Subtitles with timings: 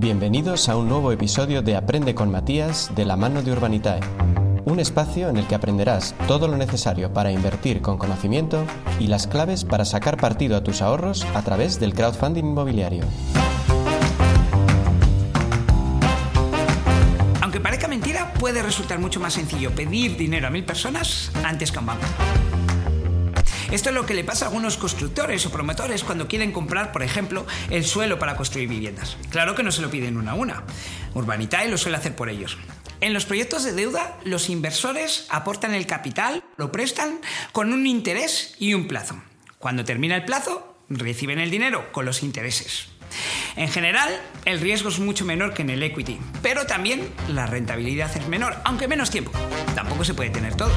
[0.00, 4.00] Bienvenidos a un nuevo episodio de Aprende con Matías de la mano de Urbanitae,
[4.64, 8.64] un espacio en el que aprenderás todo lo necesario para invertir con conocimiento
[8.98, 13.04] y las claves para sacar partido a tus ahorros a través del crowdfunding inmobiliario.
[17.42, 21.76] Aunque parezca mentira, puede resultar mucho más sencillo pedir dinero a mil personas antes que
[21.76, 22.06] a un banco.
[23.70, 27.04] Esto es lo que le pasa a algunos constructores o promotores cuando quieren comprar, por
[27.04, 29.16] ejemplo, el suelo para construir viviendas.
[29.30, 30.64] Claro que no se lo piden una a una.
[31.14, 32.58] Urbanitae lo suele hacer por ellos.
[33.00, 37.20] En los proyectos de deuda, los inversores aportan el capital, lo prestan
[37.52, 39.22] con un interés y un plazo.
[39.58, 42.88] Cuando termina el plazo, reciben el dinero con los intereses.
[43.56, 44.08] En general,
[44.46, 48.56] el riesgo es mucho menor que en el equity, pero también la rentabilidad es menor,
[48.64, 49.30] aunque menos tiempo.
[49.74, 50.72] Tampoco se puede tener todo.